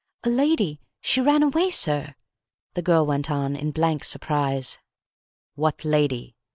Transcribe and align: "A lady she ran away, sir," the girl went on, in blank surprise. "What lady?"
"A 0.23 0.29
lady 0.31 0.81
she 0.99 1.21
ran 1.21 1.43
away, 1.43 1.69
sir," 1.69 2.15
the 2.73 2.81
girl 2.81 3.05
went 3.05 3.29
on, 3.29 3.55
in 3.55 3.69
blank 3.69 4.03
surprise. 4.03 4.79
"What 5.53 5.85
lady?" 5.85 6.35